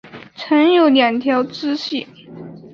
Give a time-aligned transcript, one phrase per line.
[0.35, 2.07] 曾有两条支线。